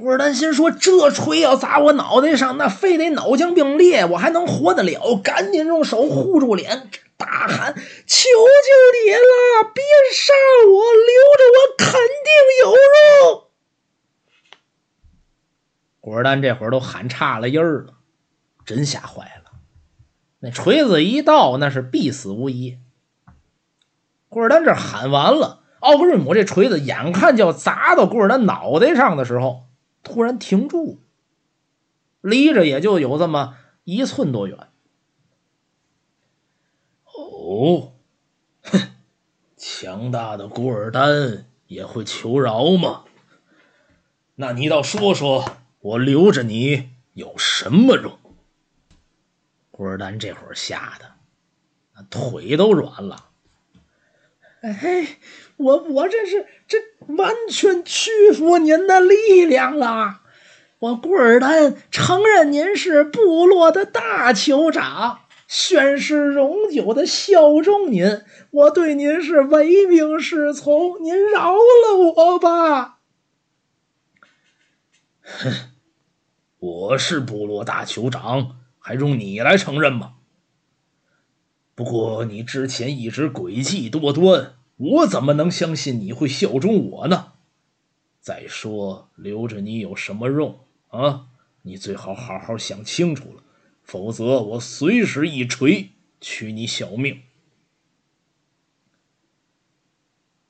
[0.00, 5.14] 古尔丹心说：“这锤要砸我脑袋上，那非得脑浆迸裂，我还能活得了？
[5.16, 9.84] 赶紧用手护住脸，大喊：‘求求你了，别
[10.14, 10.32] 杀
[10.66, 12.00] 我，留着我肯定
[12.64, 13.44] 有用！’”
[16.00, 17.92] 古尔丹这会儿都喊岔了音儿了，
[18.64, 19.50] 真吓坏了。
[20.38, 22.78] 那锤子一到，那是必死无疑。
[24.30, 29.66] 古尔丹这喊完了，奥格瑞姆这锤子眼看就要砸到古尔丹脑袋上的时候。
[30.02, 31.00] 突然停住，
[32.20, 34.68] 离着也就有这么一寸多远。
[37.04, 37.92] 哦，
[38.62, 38.78] 哼，
[39.56, 43.04] 强大的古尔丹也会求饶吗？
[44.36, 48.18] 那你倒说说，我留着你有什么用？
[49.70, 53.30] 古尔丹这会儿吓得腿都软了。
[54.62, 55.18] 哎，
[55.60, 56.78] 我我这是这
[57.14, 60.22] 完全屈服您的力量了，
[60.78, 68.22] 我古尔丹承认您是部落的大酋长，宣誓永久的效忠您。
[68.50, 72.98] 我对您是唯命是从，您饶了我吧。
[75.22, 75.52] 哼，
[76.58, 80.14] 我是部落大酋长，还用你来承认吗？
[81.74, 87.32] 不过你之前一直诡计多端，我怎么能相信你会效忠我呢？
[88.18, 90.58] 再说，留着你有什么用？
[90.88, 91.26] 啊！
[91.62, 93.42] 你最好好好想清楚了，
[93.82, 97.20] 否则我随时一锤取你小命。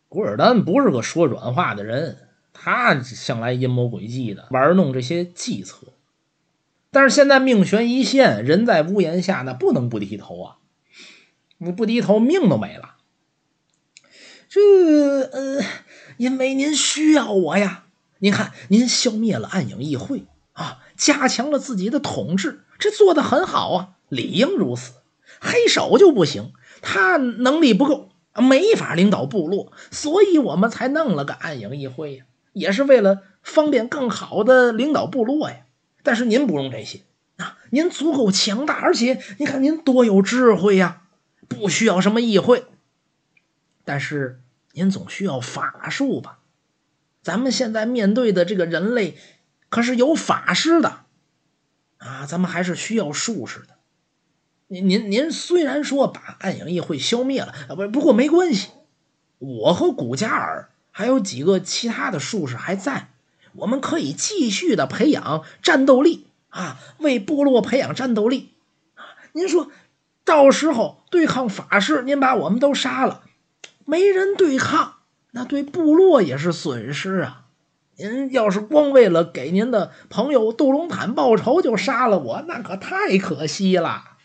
[0.08, 5.88] 古尔丹不是个说软话的人，他向来阴谋诡计的，玩弄这些计策。
[6.92, 10.58] 但是现在命悬一线，人在屋檐下，那不能不低头啊！
[11.58, 12.98] 你不低头，命都没了。
[14.52, 14.60] 这
[15.30, 15.64] 呃，
[16.16, 17.84] 因为您需要我呀。
[18.18, 24.94] 您看，您消灭了暗影议会啊，加强了自己的统治，这做的很好啊，理应如此。
[25.38, 35.58] 黑手就不行，他能力不够，没法领导部落，所以我们才弄了个暗影议会呀，也是为了方便更好的领导部落呀。
[36.02, 37.02] 但是您不用这些
[37.36, 41.02] 啊，您足够强大，而且你看您多有智慧呀，
[41.46, 42.64] 不需要什么议会。
[43.84, 44.40] 但是
[44.72, 46.38] 您总需要法术吧？
[47.22, 49.18] 咱们现在面对的这个人类，
[49.68, 51.00] 可是有法师的，
[51.98, 53.76] 啊，咱们还是需要术士的。
[54.68, 58.70] 您您您虽然说把暗影议会消灭了啊，不不过没关系，
[59.38, 63.10] 我和古加尔还有几个其他的术士还在，
[63.52, 68.54] 我们可以继续的培养战斗力啊，为部落培养战斗力。
[69.32, 69.70] 您说，
[70.24, 73.24] 到时候对抗法师，您把我们都杀了，
[73.90, 74.98] 没人对抗。
[75.32, 77.46] 那对部落也是损失啊！
[77.96, 84.16] 您要是光为了给您的朋友杜隆坦报仇就杀了我，那可太可惜了。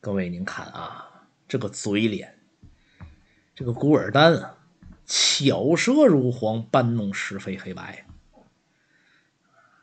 [0.00, 2.38] 各位，您看啊，这个嘴脸，
[3.54, 4.58] 这个古尔丹啊，
[5.06, 8.04] 巧舌如簧，搬弄是非黑白。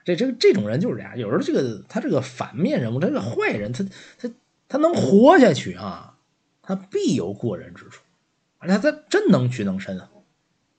[0.06, 3.84] 这这这种人就是这样，有时候这个他这个反面人物，他这个坏人，他
[4.20, 4.30] 他
[4.68, 6.12] 他能活下去啊。
[6.63, 8.02] 他必有过人之处，
[8.58, 10.10] 而且他真能屈能伸啊！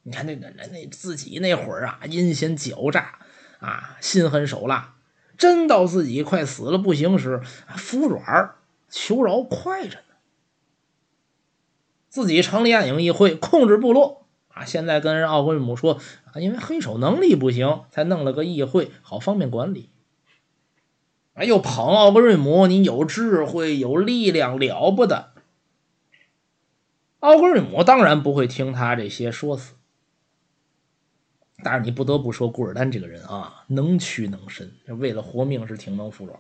[0.03, 3.19] 你看那个人，那自己那会儿啊，阴险狡诈
[3.61, 4.97] 啊，心狠手辣，
[5.37, 7.43] 真到自己快死了不行时，
[7.77, 8.55] 服软
[8.89, 10.15] 求饶快着呢。
[12.09, 14.65] 自己成立暗影议会，控制部落啊！
[14.65, 16.01] 现在跟人奥格瑞姆说
[16.33, 19.91] 啊，因为黑手能力不行，才弄了个议会，好方便管理。
[21.35, 25.34] 哎，又捧奥格瑞姆，你有智慧，有力量，了不得。
[27.25, 29.77] 奥格瑞姆当然不会听他这些说辞，
[31.63, 36.39] 但是你不得不说，古尔丹这个人啊，能屈能伸，为了活命是挺能服软。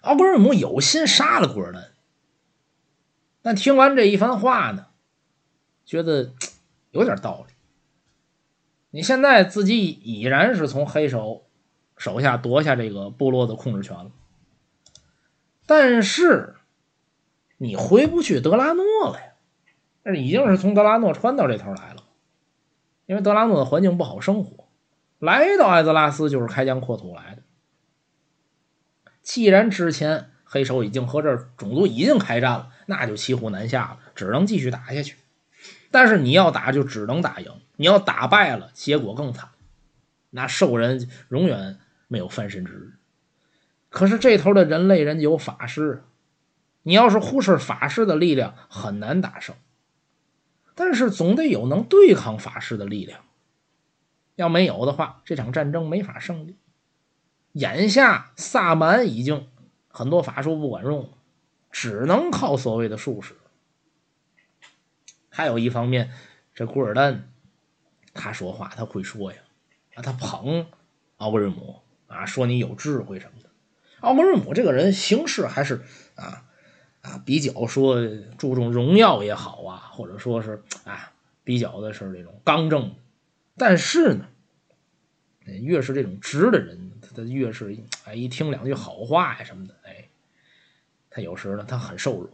[0.00, 1.92] 奥格瑞姆有心杀了古尔丹，
[3.42, 4.88] 但听完这一番话呢，
[5.84, 6.32] 觉得
[6.90, 7.54] 有点道理。
[8.90, 11.46] 你现在自己已然是从黑手
[11.96, 14.10] 手下夺下这个部落的控制权了，
[15.64, 16.56] 但是。
[17.62, 19.34] 你回不去德拉诺了呀？
[20.02, 22.02] 那已经是从德拉诺穿到这头来了，
[23.06, 24.66] 因为德拉诺的环境不好生活，
[25.20, 27.42] 来到艾泽拉斯就是开疆扩土来的。
[29.22, 35.14] 既然之前黑手已经和这种族已经开战了，那就骑虎难下了，只能继续打下去。
[35.92, 39.50] 但是你要打就只能打赢，你要打败了，结果更惨，
[40.30, 42.94] 那兽人永远没有翻身之日。
[43.88, 46.02] 可是这头的人类人有法师。
[46.82, 49.54] 你要是忽视法师的力量，很难打胜。
[50.74, 53.20] 但是总得有能对抗法师的力量，
[54.36, 56.56] 要没有的话，这场战争没法胜利。
[57.52, 59.46] 眼下萨满已经
[59.88, 61.08] 很多法术不管用了，
[61.70, 63.36] 只能靠所谓的术士。
[65.28, 66.10] 还有一方面，
[66.54, 67.30] 这古尔丹
[68.14, 69.38] 他说话他会说呀，
[69.94, 70.66] 啊，他捧
[71.18, 73.50] 奥格瑞姆啊，说你有智慧什么的。
[74.00, 75.84] 奥格瑞姆这个人行事还是
[76.16, 76.46] 啊。
[77.02, 78.00] 啊，比较说
[78.38, 81.12] 注重荣耀也好啊，或者说是啊，
[81.44, 82.94] 比较的是这种刚正。
[83.56, 84.24] 但是呢，
[85.44, 90.08] 越是这种直的人，他他越是哎一听两句好话呀什么的，哎，
[91.10, 92.30] 他有时呢他很受辱。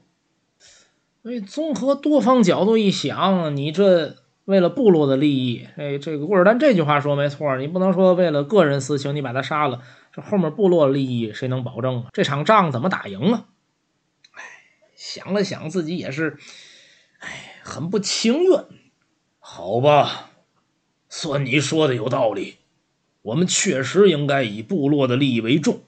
[1.22, 9.80] 所以综合多方角度一想，你这为了部落的利益，哎，这个古尔丹这句话说没错，你不能说为了个人私情你把他杀了，
[10.12, 12.08] 这后面部落利益谁能保证啊？
[12.12, 13.46] 这场仗怎么打赢啊？
[14.98, 16.38] 想了想，自己也是，
[17.20, 18.64] 哎，很不情愿，
[19.38, 20.30] 好吧，
[21.08, 22.56] 算你说的有道理。
[23.22, 25.84] 我们确实应该以部落的利益为重。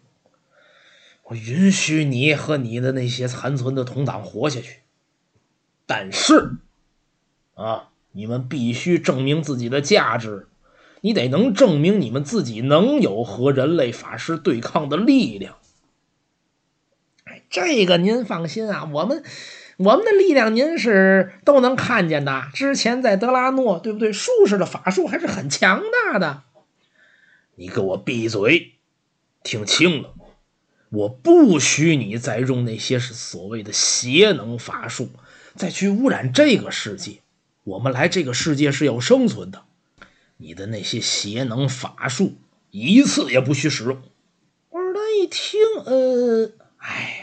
[1.25, 4.83] 我允许你和你的那些残存的同党活下去，
[5.87, 6.59] 但是，
[7.55, 10.47] 啊，你们必须证明自己的价值。
[11.01, 15.57] 你得能证明你们自己能有和人类法师对抗的力量。
[17.51, 19.25] 这个您放心啊，我们
[19.77, 22.45] 我们的力量您是都能看见的。
[22.55, 24.13] 之前在德拉诺，对不对？
[24.13, 26.45] 术士的法术还是很强大的。
[27.57, 28.75] 你给我闭嘴！
[29.43, 30.15] 听清了，
[30.91, 35.11] 我不许你再用那些是所谓的邪能法术，
[35.57, 37.19] 再去污染这个世界。
[37.65, 39.63] 我们来这个世界是要生存的。
[40.37, 42.35] 你的那些邪能法术，
[42.71, 44.01] 一次也不许使用。
[44.71, 47.20] 二丹一听，呃，哎，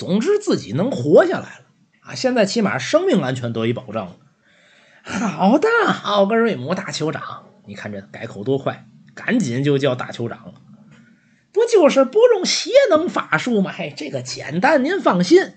[0.00, 1.66] 总之自己能活下来了
[2.00, 2.14] 啊！
[2.14, 4.16] 现在起码生命安全得以保障了。
[5.04, 5.68] 好的，
[6.04, 10.54] 奥格瑞姆大酋长，你看这改口多快，赶紧就叫大酋长了。
[11.52, 13.70] 不就是不用邪能法术吗？
[13.76, 15.52] 嘿，这个简单，您放心，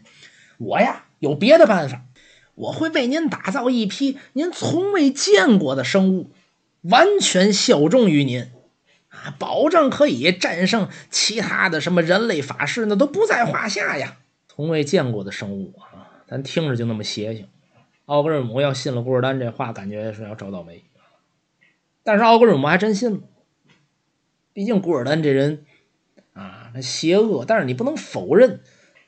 [0.58, 2.02] 我呀有别的办法。
[2.56, 6.32] 我会为您打造一批您从未见过的生物，
[6.82, 8.52] 完全效忠于您，
[9.08, 14.18] 啊，保证可以战胜其他的什么人类法师，那都不在话下呀。
[14.56, 17.48] 从未见过的生物啊，咱听着就那么邪性。
[18.06, 20.84] 奥格瑞姆要信了古尔丹这话，感觉是要找倒霉。
[22.04, 23.22] 但是奥格瑞姆还真信了，
[24.54, 25.66] 毕竟古尔丹这人
[26.34, 28.60] 啊，他邪恶，但是你不能否认，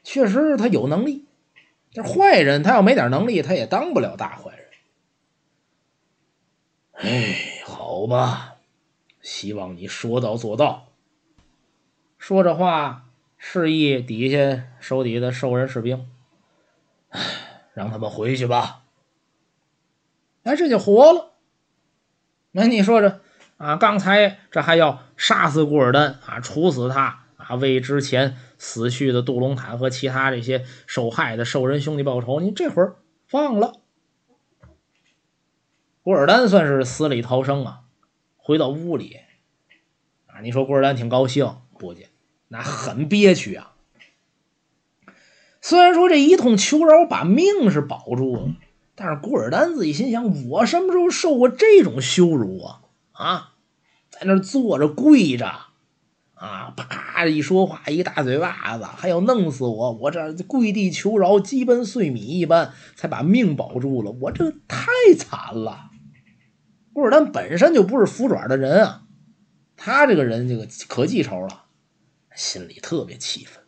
[0.04, 1.26] 确实他有能力。
[1.92, 4.66] 这坏人，他要没点能力，他也当不了大坏人。
[6.94, 8.56] 哎，好吧，
[9.22, 10.88] 希望你说到做到。
[12.18, 13.05] 说着话，
[13.48, 16.10] 示意底下手底下的兽人士兵，
[17.76, 18.82] 让他们回去吧。
[20.42, 21.34] 哎，这就活了。
[22.54, 23.22] 那你说这
[23.58, 27.22] 啊，刚才这还要杀死古尔丹啊，处死他。
[27.38, 32.96] 啊，为之前死去的杜隆坦和其他这些受害的兽人兄弟报仇，你这会儿
[33.28, 33.80] 放了，
[36.02, 37.82] 古尔丹算是死里逃生啊！
[38.38, 39.20] 回到屋里，
[40.26, 42.10] 啊，你说古尔丹挺高兴，不介，
[42.48, 43.74] 那很憋屈啊。
[45.62, 48.56] 虽然说这一通求饶把命是保住了，
[48.96, 52.82] 但是古尔丹自己心想：我什么时候受过这种羞辱啊？
[53.12, 53.54] 啊，
[54.10, 55.52] 在那坐着跪着。
[56.38, 56.74] 啊！
[56.76, 57.26] 啪！
[57.26, 59.94] 一说话，一大嘴巴子，还要弄死我！
[59.94, 64.12] 我这跪地求饶，鸡奔碎米一般，才把命保住了。
[64.12, 64.86] 我这太
[65.18, 65.92] 惨了。
[66.92, 69.04] 古尔丹本身就不是服软的人啊，
[69.78, 71.64] 他这个人这个可记仇了，
[72.36, 73.64] 心里特别气愤。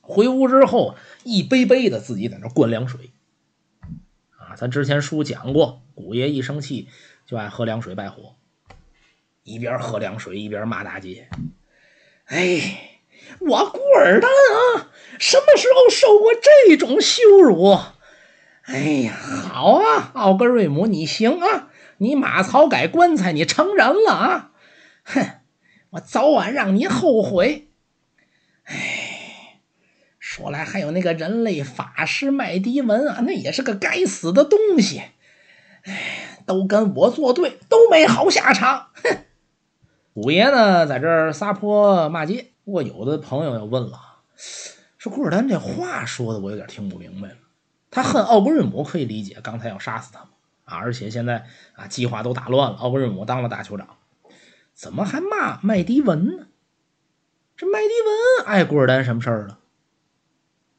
[0.00, 3.10] 回屋之后，一杯杯的自己在那灌凉水。
[4.36, 6.88] 啊，咱之前书讲过，古爷一生气
[7.26, 8.36] 就爱喝凉水败火。
[9.42, 11.28] 一边喝凉水一边骂大街
[12.26, 13.00] ：“哎，
[13.40, 17.78] 我古尔丹啊，什么时候受过这种羞辱？
[18.62, 24.52] 哎呀，好啊，奥格瑞姆，你行啊，你马槽改棺材，你成人了啊！
[25.04, 25.40] 哼，
[25.94, 27.68] 我早晚让你后悔。
[28.64, 29.60] 哎，
[30.18, 35.02] 说来还有那个人类法师麦迪文啊，那也是个该死的东西。
[35.84, 38.88] 哎，都跟我作对，都没好下场。
[38.94, 39.18] 哼！”
[40.14, 42.46] 五爷呢，在这儿撒泼骂街。
[42.64, 44.00] 不过有的朋友要问了，
[44.98, 47.36] 说古尔丹这话说的，我有点听不明白了。
[47.90, 50.20] 他恨奥格瑞姆可以理解，刚才要杀死他
[50.64, 50.78] 啊！
[50.78, 53.86] 而且现在啊，计划都打乱了，奥格瑞姆当了大酋长，
[54.74, 56.48] 怎么还骂麦迪文呢？
[57.56, 59.60] 这麦迪文碍古尔丹什么事儿了？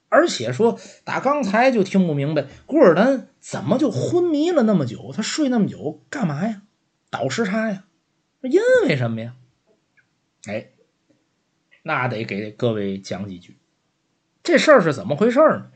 [0.10, 5.12] 而且说打刚才就听不明白，古尔丹怎么就昏迷了那么久？
[5.14, 6.62] 他睡那么久干嘛呀？
[7.10, 7.86] 倒时差呀？
[8.42, 9.36] 因为什么呀？
[10.48, 10.70] 哎，
[11.84, 13.58] 那得给各位讲几句。
[14.44, 15.72] 这事儿是怎么回事呢？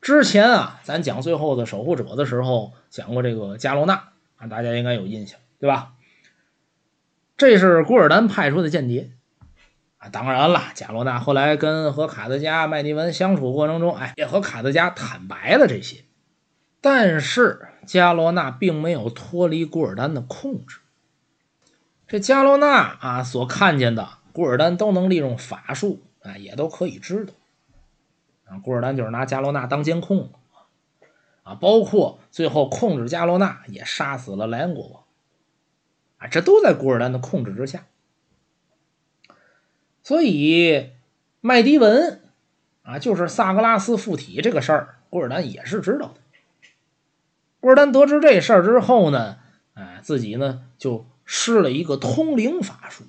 [0.00, 5.94] 之前啊，咱讲最后的守护者的时候，讲过这个加罗纳啊，大家应该有印象，对吧？
[7.36, 9.10] 这是古尔丹派出的间谍
[9.98, 10.08] 啊。
[10.08, 16.04] 当然了，加罗纳后来跟和卡德加、麦迪文相处过程中，哎，也和卡德加坦白了这些。
[16.80, 20.78] 但是加罗纳并没有脱离古尔丹的控制。
[22.08, 27.32] 这加罗纳啊，所看见的古尔丹都能利用法术啊，也都可以知道。
[28.44, 30.30] 啊，古尔丹就是拿加罗纳当监控
[31.44, 35.01] 啊，包括最后控制加罗纳，也杀死了莱恩国王
[36.28, 37.86] 这都在古尔丹的控制之下。
[40.02, 40.90] 所以
[41.40, 42.20] 麦迪文
[42.82, 46.14] 啊，就是萨格拉斯附体这个事儿，古尔丹也是知道的。
[47.60, 49.38] 古尔丹得知这事儿之后呢，
[49.74, 53.04] 哎，自己呢就施了一个通灵法术。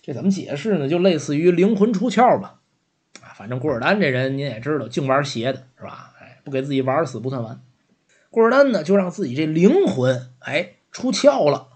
[0.00, 0.88] 这怎么解释呢？
[0.88, 2.60] 就类似于灵魂出窍吧。
[3.20, 6.14] 啊，反正古尔丹这人您也知道，净玩邪的是吧？
[6.20, 7.60] 哎，不给自己玩死不算完。
[8.30, 11.73] 古尔丹呢，就让自己这灵魂哎出窍了，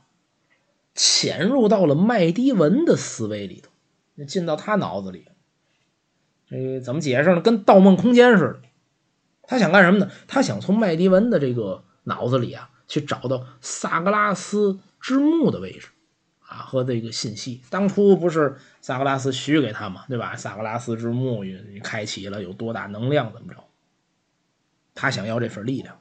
[0.99, 5.29] 潜入到了麦迪文的思维里头，进到他脑子里。
[6.49, 7.41] 这怎么解释呢？
[7.41, 8.61] 跟《盗梦空间》似的。
[9.45, 10.11] 他想干什么呢？
[10.27, 15.91] 他想从麦迪文的这个脑子里啊，去找到萨格拉斯之墓的位置
[16.41, 17.63] 啊和这个信息。
[17.71, 20.35] 当初不是萨格拉斯许给他嘛，对吧？
[20.35, 21.45] 萨格拉斯之墓
[21.85, 23.33] 开启了，有多大能量？
[23.33, 23.63] 怎么着？
[24.97, 26.01] 他想要这份力量，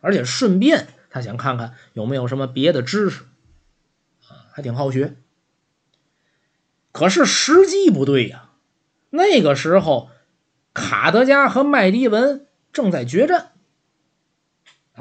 [0.00, 3.24] 而且顺便他想看看有没有什么别的知识，
[4.54, 5.16] 还挺好学。
[6.92, 8.50] 可是时机不对呀，
[9.10, 10.10] 那个时候
[10.72, 12.46] 卡德加和麦迪文。
[12.72, 13.52] 正在决战，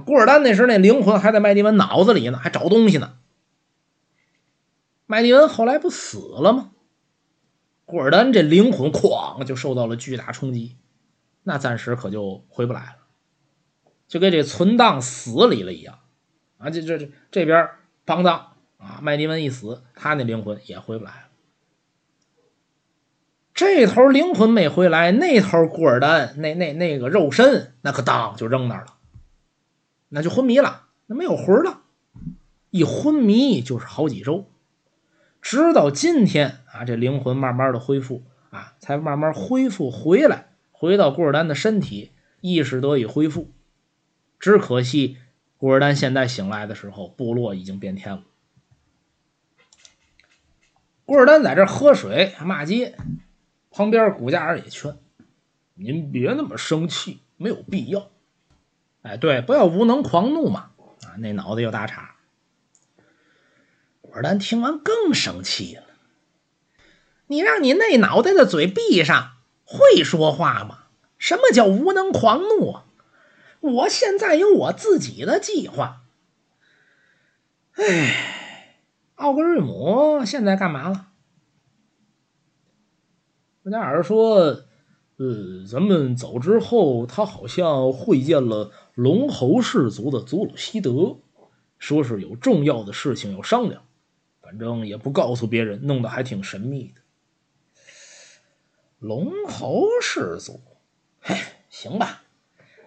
[0.06, 3.18] 古尔丹那时那灵魂还在麦迪文脑子里呢，还找东西呢。
[5.08, 6.70] 麦迪文后来不死了吗？
[7.86, 10.78] 古尔丹这灵魂哐就受到了巨大冲击，
[11.42, 12.98] 那暂时可就回不来了，
[14.08, 15.98] 就跟这存档死里了一样
[16.60, 16.70] 啊！
[16.70, 17.72] 这这这这边
[18.06, 18.53] 邦当
[18.84, 21.28] 啊，麦迪文一死，他那灵魂也回不来了。
[23.54, 28.96] 这头灵魂没回来，那头古尔丹那那那个肉身那可当就扔那儿了，
[30.10, 31.82] 那就昏迷了，那没有魂了，
[32.72, 34.48] 一昏迷就是好几周，
[35.42, 42.12] 直到今天啊，这灵魂慢慢的恢复啊，才慢慢恢复回来，回到古尔丹的身体，
[42.42, 43.52] 意识得以恢复。
[44.40, 45.18] 只可惜
[45.58, 48.24] 古尔丹现在醒来的时候，部落已经变天了。
[51.06, 52.96] 郭尔丹在这喝水骂街。
[53.72, 54.96] 旁边古家人也劝
[55.74, 58.10] ：“您别那么生气，没有必要。
[59.02, 60.70] 哎，对，不要无能狂怒嘛！
[61.04, 62.16] 啊，那脑子有大岔。”
[64.02, 65.84] 果丹听完更生气了
[67.28, 70.84] ：“你让你那脑袋的嘴闭上，会说话吗？
[71.18, 72.86] 什么叫无能狂怒啊？
[73.60, 76.04] 我现在有我自己的计划。
[77.76, 78.33] 哎，
[79.16, 81.10] 奥格瑞姆现在干嘛了？”
[83.64, 84.64] 布加尔说，
[85.18, 91.18] 呃，咱们走之后，他好像会见了龙侯氏族的祖鲁西德，
[91.78, 93.86] 说是有重要的事情要商量，
[94.42, 97.02] 反正也不告诉别人，弄得还挺神秘的。
[99.00, 100.60] 龙侯氏族，
[101.22, 101.38] 嘿，
[101.70, 102.24] 行吧，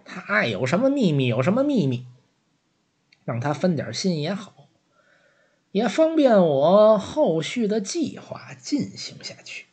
[0.04, 2.06] 他爱有什么秘密有什么秘密，
[3.24, 4.55] 让他分点心也好，
[5.72, 9.66] 也方便我后续的计划进行下去。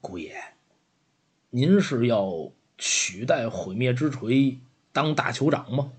[0.00, 0.34] 姑爷，
[1.50, 4.58] 您是要取代毁灭之锤
[4.92, 5.92] 当大酋长吗？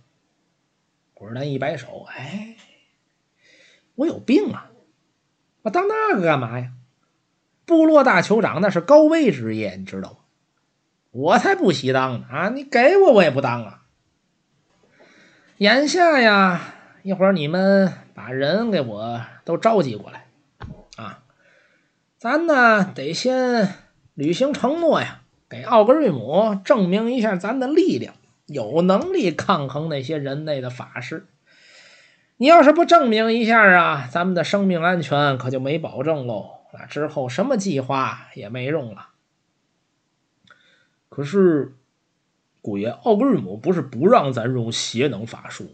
[1.14, 2.56] 古尔丹一摆手，哎，
[3.94, 4.72] 我有病啊！
[5.62, 6.74] 我当那个干嘛呀？
[7.66, 10.18] 部落大酋长那是高危职业，你知道吗？
[11.12, 12.28] 我才不稀当呢！
[12.32, 13.86] 啊，你给我我也不当啊！
[15.58, 16.74] 眼下呀，
[17.04, 20.26] 一会儿你们把人给我都召集过来
[20.97, 21.24] 啊，
[22.18, 23.76] 咱呢得先。
[24.14, 28.14] 履行承诺呀，给奥格瑞姆证明一下咱的力量，
[28.45, 31.28] 有能力抗衡那些人类的法师。
[32.36, 36.57] 你要是不证明一下啊，咱们的生命安全可就没保证喽。
[36.74, 39.07] 那之后什么计划也没用了。
[41.07, 41.74] 可是，
[42.62, 45.74] 姑爷，奥格瑞姆不是不让咱用邪能法术？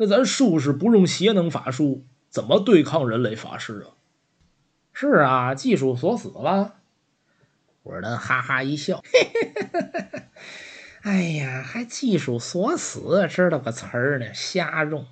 [0.00, 3.98] 那咱术士不用邪能法术，怎么对抗人类法师啊？
[4.92, 6.76] 是啊，技术锁死了。
[7.82, 9.02] 古尔丹哈哈一笑，
[11.02, 14.32] 哎呀，还技术锁死，知道个词儿呢？
[14.32, 15.04] 瞎用。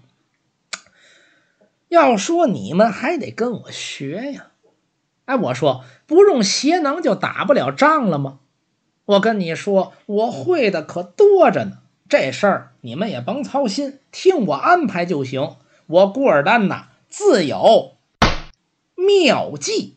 [1.89, 4.53] 要说你们还得跟我学呀。
[5.24, 8.39] 哎，我说不用邪能就打不了仗了吗？
[9.07, 11.78] 我跟你说，我会的可多着呢。
[12.09, 15.57] 这事儿你们也甭操心，听我安排就行。
[15.86, 17.96] 我顾尔丹呐，自有
[18.94, 19.95] 妙计。